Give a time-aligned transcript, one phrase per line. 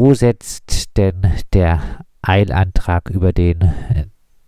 [0.00, 1.80] Wo setzt denn der
[2.22, 3.58] Eilantrag, über den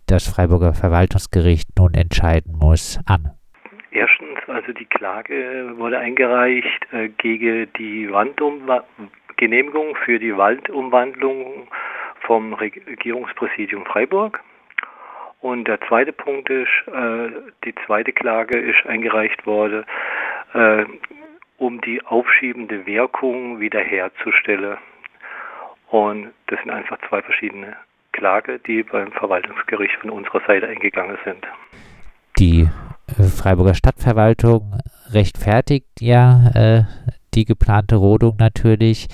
[0.07, 3.31] das Freiburger Verwaltungsgericht nun entscheiden muss, an?
[3.91, 8.85] Erstens, also die Klage wurde eingereicht äh, gegen die Wandumwa
[9.35, 11.67] Genehmigung für die Waldumwandlung
[12.21, 14.39] vom Regierungspräsidium Freiburg.
[15.41, 17.29] Und der zweite Punkt ist, äh,
[17.65, 19.83] die zweite Klage ist eingereicht worden,
[20.53, 20.85] äh,
[21.57, 24.77] um die aufschiebende Wirkung wiederherzustellen.
[25.91, 27.75] Und das sind einfach zwei verschiedene
[28.13, 31.45] Klage, die beim Verwaltungsgericht von unserer Seite eingegangen sind.
[32.37, 32.67] Die
[33.07, 36.83] äh, Freiburger Stadtverwaltung rechtfertigt ja äh,
[37.33, 39.07] die geplante Rodung natürlich.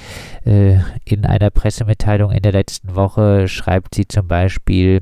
[0.45, 5.01] Äh, in einer Pressemitteilung in der letzten Woche schreibt sie zum Beispiel,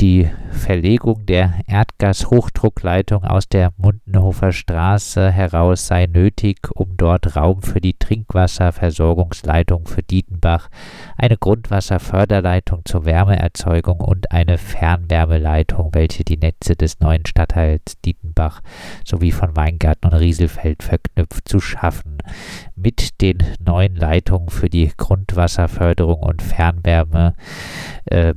[0.00, 7.80] die Verlegung der Erdgashochdruckleitung aus der Mundenhofer Straße heraus sei nötig, um dort Raum für
[7.80, 10.68] die Trinkwasserversorgungsleitung für Dietenbach,
[11.16, 18.62] eine Grundwasserförderleitung zur Wärmeerzeugung und eine Fernwärmeleitung, welche die Netze des neuen Stadtteils Dietenbach
[19.04, 22.18] sowie von Weingarten und Rieselfeld verknüpft, zu schaffen.
[22.74, 27.34] Mit den neuen Leitungen für die Grundwasserförderung und Fernwärme
[28.06, 28.34] äh,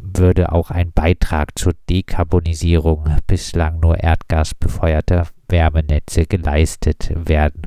[0.00, 1.05] würde auch ein Beitrag
[1.54, 7.62] zur Dekarbonisierung bislang nur erdgasbefeuerter Wärmenetze geleistet werden.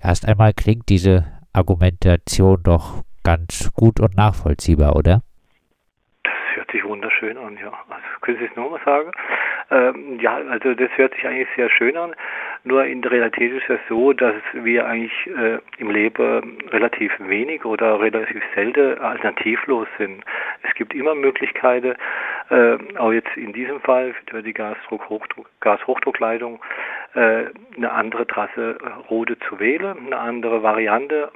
[0.00, 5.22] Erst einmal klingt diese Argumentation doch ganz gut und nachvollziehbar, oder?
[6.22, 7.72] Das hört sich wunderschön an, ja.
[7.88, 9.10] Also können Sie es nochmal sagen?
[9.70, 12.14] Ähm, ja, also das hört sich eigentlich sehr schön an.
[12.62, 17.64] Nur in der Realität ist es so, dass wir eigentlich äh, im Leben relativ wenig
[17.64, 20.24] oder relativ selten alternativlos sind.
[20.62, 21.94] Es gibt immer Möglichkeiten,
[22.50, 26.60] äh, auch jetzt in diesem Fall für die Gashochdruckleitung,
[27.14, 31.30] äh, eine andere Trasse äh, Rode zu wählen, eine andere Variante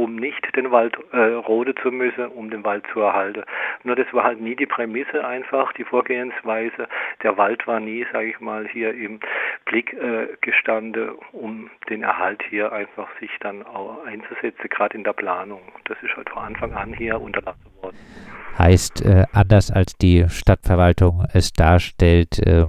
[0.00, 3.42] um nicht den Wald äh, rode zu müssen, um den Wald zu erhalten.
[3.84, 6.88] Nur das war halt nie die Prämisse einfach, die Vorgehensweise.
[7.22, 9.20] Der Wald war nie, sage ich mal, hier im
[9.66, 15.12] Blick äh, gestanden, um den Erhalt hier einfach sich dann auch einzusetzen, gerade in der
[15.12, 15.60] Planung.
[15.84, 17.96] Das ist halt von Anfang an hier unterlassen worden.
[18.58, 22.64] Heißt, äh, anders als die Stadtverwaltung es darstellt, äh,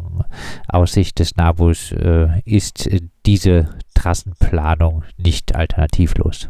[0.67, 2.89] aus Sicht des NABUS äh, ist
[3.25, 6.49] diese Trassenplanung nicht alternativlos.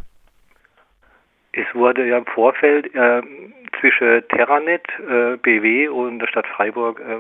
[1.54, 3.22] Es wurde ja im Vorfeld äh,
[3.80, 7.18] zwischen Terranet, äh, BW und der Stadt Freiburg äh,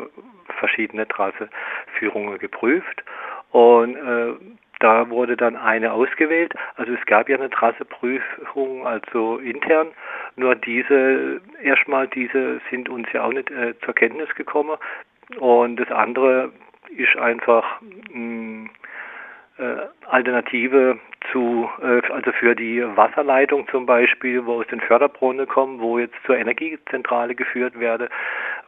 [0.59, 3.03] verschiedene Trasseführungen geprüft
[3.51, 4.33] und äh,
[4.81, 6.53] da wurde dann eine ausgewählt.
[6.75, 9.89] Also es gab ja eine Trasseprüfung, also intern.
[10.37, 14.77] Nur diese, erstmal diese sind uns ja auch nicht äh, zur Kenntnis gekommen.
[15.37, 16.51] Und das andere
[16.97, 18.69] ist einfach mh, hm,
[20.07, 20.99] Alternative
[21.31, 26.15] zu, äh, also für die Wasserleitung zum Beispiel, wo aus den Förderbrunnen kommen, wo jetzt
[26.25, 28.07] zur Energiezentrale geführt werden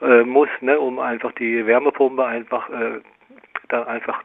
[0.02, 3.02] äh, muss, ne, um einfach die Wärmepumpe einfach äh,
[3.70, 4.24] da einfach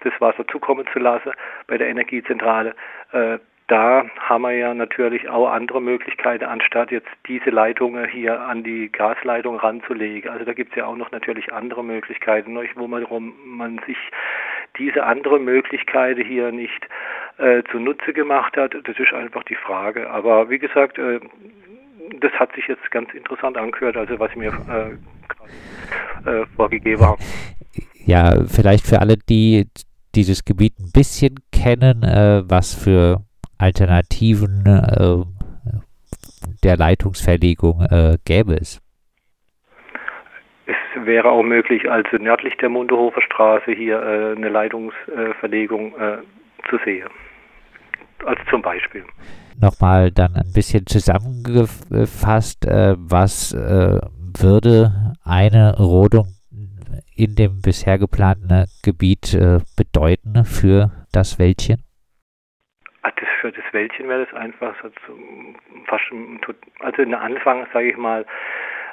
[0.00, 1.32] das Wasser zukommen zu lassen
[1.66, 2.74] bei der Energiezentrale.
[3.12, 8.62] Äh, da haben wir ja natürlich auch andere Möglichkeiten, anstatt jetzt diese Leitungen hier an
[8.62, 10.30] die Gasleitung ranzulegen.
[10.30, 13.04] Also da gibt es ja auch noch natürlich andere Möglichkeiten, wo man,
[13.44, 13.96] man sich
[14.78, 16.86] diese andere Möglichkeit hier nicht
[17.38, 20.08] äh, zunutze gemacht hat, das ist einfach die Frage.
[20.10, 21.20] Aber wie gesagt, äh,
[22.20, 24.52] das hat sich jetzt ganz interessant angehört, also was mir
[26.24, 27.22] äh, äh, vorgegeben haben.
[28.04, 29.66] Ja, vielleicht für alle, die
[30.14, 33.22] dieses Gebiet ein bisschen kennen, äh, was für
[33.58, 35.24] Alternativen äh,
[36.62, 37.86] der Leitungsverlegung
[38.24, 38.85] gäbe es
[41.04, 46.18] wäre auch möglich, also nördlich der Mundehofer Straße hier äh, eine Leitungsverlegung äh,
[46.68, 47.08] zu sehen.
[48.24, 49.04] Also zum Beispiel.
[49.60, 54.00] Nochmal dann ein bisschen zusammengefasst, äh, was äh,
[54.40, 56.26] würde eine Rodung
[57.16, 61.82] in dem bisher geplanten Gebiet äh, bedeuten für das Wäldchen?
[63.02, 64.90] Ah, das, für das Wäldchen wäre das einfach so
[65.86, 66.04] fast,
[66.80, 68.26] also in Anfang, sage ich mal,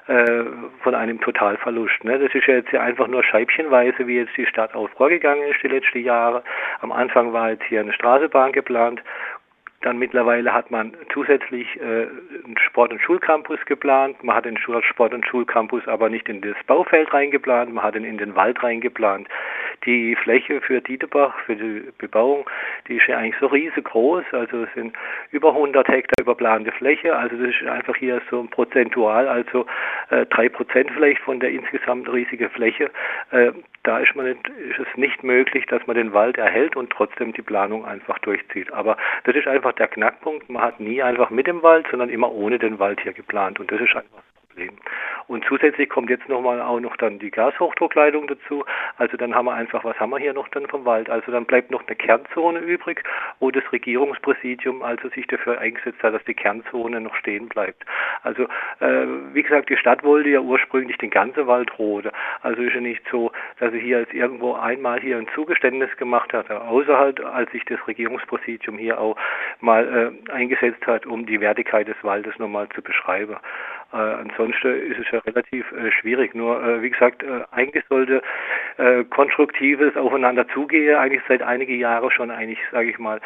[0.08, 0.44] äh,
[0.82, 2.04] von einem Totalverlust.
[2.04, 2.20] Ne?
[2.20, 5.70] Das ist ja jetzt einfach nur scheibchenweise, wie jetzt die Stadt auch vorgegangen ist die
[5.70, 6.44] letzten Jahre.
[6.82, 9.02] Am Anfang war jetzt hier eine Straßenbahn geplant
[9.84, 12.08] dann mittlerweile hat man zusätzlich äh,
[12.46, 14.24] einen Sport- und Schulcampus geplant.
[14.24, 18.06] Man hat den Sport- und Schulcampus aber nicht in das Baufeld reingeplant, man hat ihn
[18.06, 19.28] in den Wald reingeplant.
[19.86, 22.50] Die Fläche für Dietebach, für die Bebauung,
[22.88, 24.24] die ist ja eigentlich so riesengroß.
[24.32, 24.96] Also es sind
[25.32, 27.16] über 100 Hektar überplante Fläche.
[27.16, 29.66] Also das ist einfach hier so ein prozentual, also
[30.10, 32.90] äh, drei äh, Prozent vielleicht von der insgesamt riesigen Fläche.
[33.32, 33.52] Äh,
[33.84, 37.34] da ist, man nicht, ist es nicht möglich, dass man den Wald erhält und trotzdem
[37.34, 38.72] die Planung einfach durchzieht.
[38.72, 38.96] Aber
[39.26, 40.50] das ist einfach einfach der Knackpunkt.
[40.50, 43.60] Man hat nie einfach mit dem Wald, sondern immer ohne den Wald hier geplant.
[43.60, 44.24] Und das ist einfach
[44.54, 44.72] Problem.
[45.28, 48.64] Und zusätzlich kommt jetzt nochmal auch noch dann die Gashochdruckleitung dazu.
[48.98, 51.10] Also dann haben wir einfach, was haben wir hier noch dann vom Wald?
[51.10, 53.04] Also dann bleibt noch eine Kernzone übrig,
[53.40, 57.84] wo das Regierungspräsidium also sich dafür eingesetzt hat, dass die Kernzone noch stehen bleibt.
[58.22, 58.44] Also
[58.80, 62.12] äh, wie gesagt, die Stadt wollte ja ursprünglich den ganzen Wald roden.
[62.42, 66.34] Also ist ja nicht so, dass sie hier jetzt irgendwo einmal hier ein Zugeständnis gemacht
[66.34, 69.18] hat, außer halt, als sich das Regierungspräsidium hier auch
[69.62, 73.38] mal äh, eingesetzt hat, um die Wertigkeit des Waldes nochmal zu beschreiben.
[73.94, 76.34] Äh, ansonsten ist es ja relativ äh, schwierig.
[76.34, 78.22] Nur, äh, wie gesagt, äh, eigentlich sollte
[78.78, 83.22] äh, konstruktives Aufeinander zugehen, eigentlich seit einigen Jahren schon eigentlich, sage ich mal,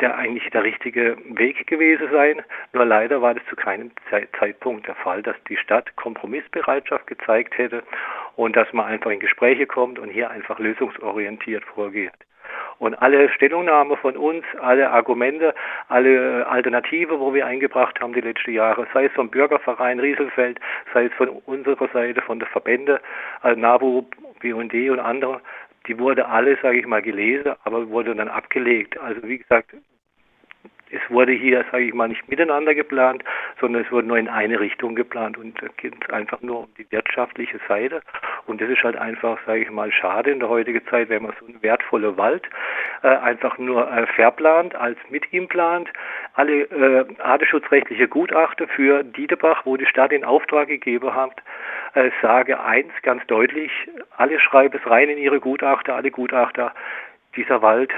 [0.00, 2.42] der eigentlich der richtige Weg gewesen sein.
[2.72, 3.90] Nur leider war das zu keinem
[4.38, 7.82] Zeitpunkt der Fall, dass die Stadt Kompromissbereitschaft gezeigt hätte
[8.36, 12.12] und dass man einfach in Gespräche kommt und hier einfach lösungsorientiert vorgeht.
[12.78, 15.54] Und alle Stellungnahmen von uns, alle Argumente,
[15.88, 20.60] alle Alternative, wo wir eingebracht haben die letzten Jahre, sei es vom Bürgerverein Rieselfeld,
[20.94, 23.00] sei es von unserer Seite, von der Verbände,
[23.42, 24.04] also NABU,
[24.40, 25.40] BUND und andere,
[25.88, 28.98] die wurde alle, sage ich mal, gelesen, aber wurde dann abgelegt.
[29.00, 29.74] Also wie gesagt,
[30.90, 33.22] es wurde hier, sage ich mal, nicht miteinander geplant,
[33.60, 36.74] sondern es wurde nur in eine Richtung geplant und da geht es einfach nur um
[36.78, 38.00] die wirtschaftliche Seite.
[38.48, 41.34] Und das ist halt einfach, sage ich mal, schade in der heutigen Zeit, wenn man
[41.38, 42.48] so einen wertvollen Wald
[43.02, 45.88] äh, einfach nur äh, verplant, als mit ihm plant.
[46.34, 51.42] Alle äh, artenschutzrechtliche Gutachten für Dietebach, wo die Stadt in Auftrag gegeben hat,
[51.92, 53.70] äh, sage eins ganz deutlich,
[54.16, 56.72] alle schreiben es rein in ihre Gutachter, alle Gutachter,
[57.36, 57.92] dieser Wald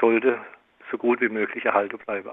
[0.00, 0.38] sollte
[0.90, 2.30] so gut wie möglich erhalten bleiben.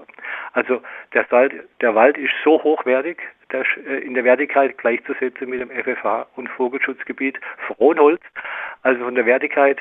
[0.52, 3.18] Also der Wald, der Wald ist so hochwertig,
[3.52, 8.22] der, äh, in der Wertigkeit gleichzusetzen mit dem FFH und Vogelschutzgebiet Frohnholz.
[8.82, 9.80] Also von der Wertigkeit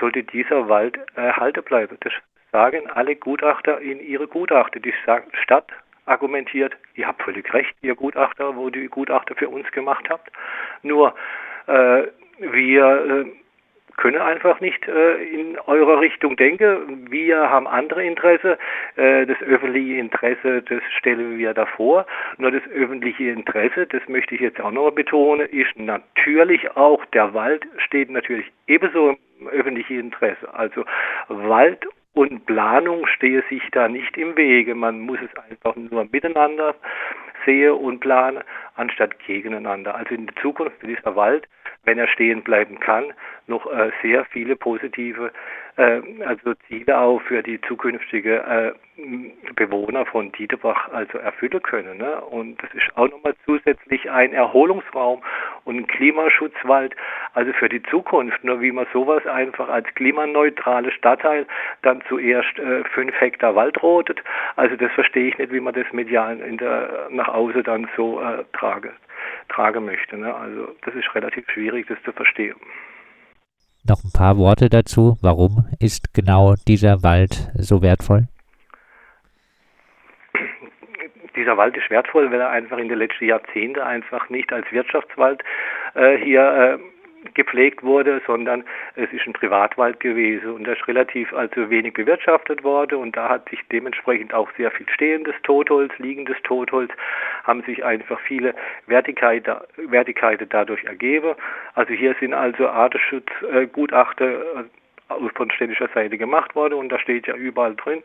[0.00, 1.96] sollte dieser Wald erhalten bleiben.
[2.00, 2.12] Das
[2.52, 4.80] sagen alle Gutachter in ihre Gutachter.
[4.80, 4.94] Die
[5.42, 5.70] Stadt
[6.06, 10.30] argumentiert, ihr habt völlig recht, ihr Gutachter, wo die Gutachter für uns gemacht habt.
[10.82, 11.14] Nur
[11.66, 12.04] äh,
[12.38, 13.32] wir äh,
[13.96, 17.10] können einfach nicht äh, in eurer Richtung denken.
[17.10, 18.58] Wir haben andere Interesse.
[18.96, 22.06] Äh, das öffentliche Interesse, das stellen wir davor.
[22.38, 27.34] Nur das öffentliche Interesse, das möchte ich jetzt auch noch betonen, ist natürlich auch, der
[27.34, 30.52] Wald steht natürlich ebenso im öffentlichen Interesse.
[30.54, 30.84] Also
[31.28, 34.74] Wald und Planung stehe sich da nicht im Wege.
[34.74, 36.74] Man muss es einfach nur miteinander
[37.44, 38.42] sehen und planen,
[38.76, 39.94] anstatt gegeneinander.
[39.94, 41.48] Also in der Zukunft wird dieser Wald
[41.86, 43.14] wenn er stehen bleiben kann,
[43.46, 45.30] noch äh, sehr viele positive
[45.76, 48.72] äh, also Ziele auch für die zukünftige äh,
[49.54, 51.98] Bewohner von Dietebach also erfüllen können.
[51.98, 52.20] Ne?
[52.22, 55.22] Und das ist auch nochmal zusätzlich ein Erholungsraum
[55.64, 56.96] und ein Klimaschutzwald,
[57.34, 58.42] also für die Zukunft.
[58.42, 61.46] Nur wie man sowas einfach als klimaneutrale Stadtteil
[61.82, 64.22] dann zuerst äh, fünf Hektar Wald rotet,
[64.56, 68.20] also das verstehe ich nicht, wie man das medial in der, nach außen dann so
[68.20, 68.92] äh, trage
[69.48, 70.16] tragen möchte.
[70.16, 70.34] Ne?
[70.34, 72.56] Also das ist relativ schwierig, das zu verstehen.
[73.88, 75.16] Noch ein paar Worte dazu.
[75.22, 78.26] Warum ist genau dieser Wald so wertvoll?
[81.36, 85.42] Dieser Wald ist wertvoll, weil er einfach in den letzten Jahrzehnten einfach nicht als Wirtschaftswald
[85.94, 86.78] äh, hier äh,
[87.34, 88.64] gepflegt wurde, sondern
[88.94, 93.28] es ist ein Privatwald gewesen und das ist relativ also wenig bewirtschaftet worden und da
[93.28, 96.90] hat sich dementsprechend auch sehr viel stehendes Totholz, liegendes Totholz,
[97.44, 98.54] haben sich einfach viele
[98.86, 101.34] Vertikheiten, Vertikheiten dadurch ergeben.
[101.74, 107.34] Also hier sind also Artenschutzgutachten äh, von städtischer Seite gemacht worden und da steht ja
[107.34, 108.02] überall drin,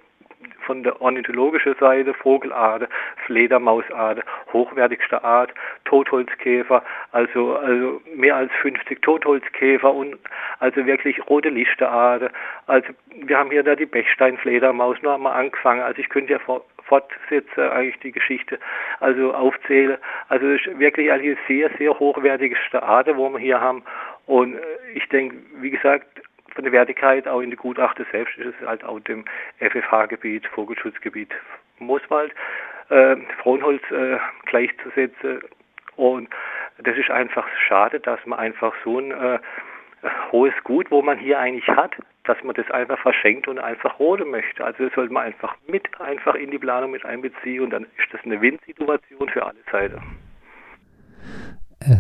[0.66, 2.88] von der ornithologischen Seite Vogelart,
[3.26, 5.54] Fledermausart, hochwertigste Art,
[5.86, 10.18] Totholzkäfer, also, also mehr als 50 Totholzkäfer und
[10.60, 12.30] also wirklich rote Lichterarten.
[12.68, 15.82] Also wir haben hier da die Bechsteinfledermaus, nur wir angefangen.
[15.82, 16.40] Also ich könnte ja
[16.84, 18.60] fortsetzen eigentlich die Geschichte,
[19.00, 19.98] also aufzählen.
[20.30, 23.84] Also es ist wirklich eine sehr, sehr hochwertigste Art, wo wir hier haben.
[24.26, 24.58] Und
[24.94, 26.06] ich denke, wie gesagt,
[26.54, 29.26] von der Wertigkeit, auch in der Gutachte selbst ist es halt auch dem
[29.60, 31.34] FFH-Gebiet, Vogelschutzgebiet
[31.80, 32.34] Mooswald,
[32.90, 35.42] äh, Frohnholz äh, gleichzusetzen.
[35.96, 36.30] Und
[36.78, 39.40] das ist einfach schade, dass man einfach so ein äh,
[40.32, 41.92] hohes Gut, wo man hier eigentlich hat,
[42.24, 44.64] dass man das einfach verschenkt und einfach roden möchte.
[44.64, 48.12] Also das sollte man einfach mit einfach in die Planung mit einbeziehen und dann ist
[48.12, 50.02] das eine Win-Situation für alle Seiten.
[51.80, 51.96] Äh,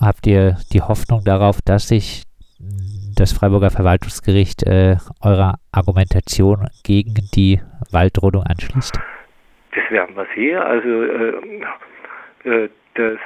[0.00, 2.24] habt ihr die Hoffnung darauf, dass sich
[3.20, 7.60] das Freiburger Verwaltungsgericht äh, eurer Argumentation gegen die
[7.92, 8.98] Waldrodung anschließt?
[9.74, 10.58] Das werden wir sehen.
[10.58, 13.18] Also äh, äh, das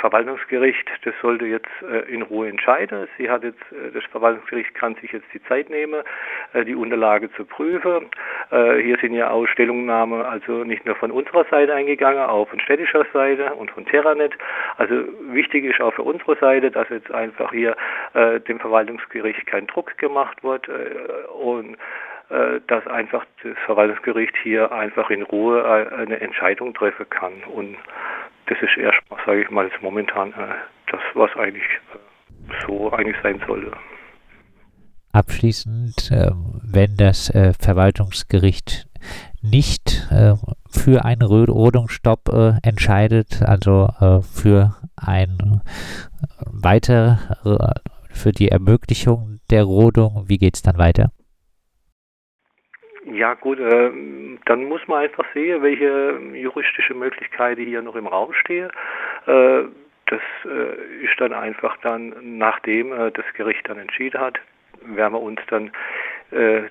[0.00, 3.06] Verwaltungsgericht, das sollte jetzt äh, in Ruhe entscheiden.
[3.18, 6.02] Sie hat jetzt, äh, das Verwaltungsgericht kann sich jetzt die Zeit nehmen,
[6.54, 8.06] äh, die Unterlage zu prüfen.
[8.50, 12.60] Äh, hier sind ja auch Stellungnahmen, also nicht nur von unserer Seite eingegangen, auch von
[12.60, 14.32] städtischer Seite und von Terranet.
[14.78, 17.76] Also wichtig ist auch für unsere Seite, dass jetzt einfach hier
[18.14, 20.68] äh, dem Verwaltungsgericht kein Druck gemacht wird
[21.40, 21.76] und
[22.68, 27.76] dass einfach das Verwaltungsgericht hier einfach in Ruhe eine Entscheidung treffen kann und
[28.50, 30.54] das ist erstmal, sage ich mal, jetzt momentan äh,
[30.90, 31.62] das, was eigentlich
[31.94, 33.72] äh, so eigentlich sein sollte.
[35.12, 36.30] Abschließend, äh,
[36.62, 38.86] wenn das äh, Verwaltungsgericht
[39.40, 40.34] nicht äh,
[40.68, 42.28] für einen Rodungsstopp
[42.62, 43.88] entscheidet, also
[44.22, 45.62] für ein
[46.38, 47.18] weiter
[48.10, 51.10] für die Ermöglichung der Rodung, wie geht es dann weiter?
[53.12, 53.90] Ja gut, äh,
[54.46, 58.70] dann muss man einfach sehen, welche juristische Möglichkeiten hier noch im Raum stehen.
[59.26, 59.64] Äh,
[60.06, 64.38] das äh, ist dann einfach dann, nachdem äh, das Gericht dann entschieden hat,
[64.82, 65.72] werden wir uns dann
[66.30, 66.62] äh,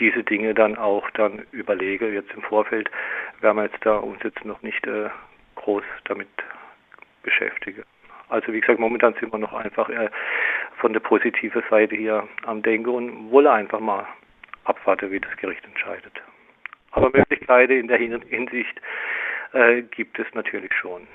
[0.00, 2.12] diese Dinge dann auch dann überlegen.
[2.12, 2.90] Jetzt im Vorfeld
[3.40, 5.08] werden wir jetzt da uns jetzt noch nicht äh,
[5.54, 6.28] groß damit
[7.22, 7.84] beschäftigen.
[8.28, 9.90] Also wie gesagt, momentan sind wir noch einfach
[10.76, 14.06] von der positiven Seite hier am Denken und wollen einfach mal
[14.68, 16.12] abwarte, wie das Gericht entscheidet.
[16.92, 18.80] Aber Möglichkeiten in der Hinsicht
[19.52, 21.06] äh, gibt es natürlich schon.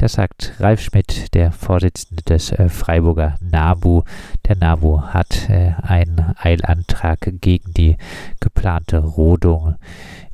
[0.00, 4.02] Das sagt Ralf Schmidt, der Vorsitzende des äh, Freiburger NABU.
[4.48, 7.98] Der NABU hat äh, einen Eilantrag gegen die
[8.40, 9.76] geplante Rodung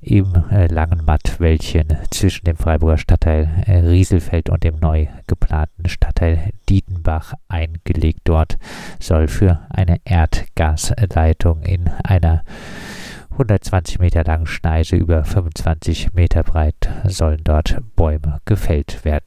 [0.01, 6.51] im äh, langen Mattwäldchen zwischen dem Freiburger Stadtteil äh, Rieselfeld und dem neu geplanten Stadtteil
[6.69, 8.21] Dietenbach eingelegt.
[8.23, 8.59] Dort
[9.01, 12.45] soll für eine Erdgasleitung in einer
[13.33, 19.27] 120 Meter langen Schneise über 25 Meter breit sollen dort Bäume gefällt werden.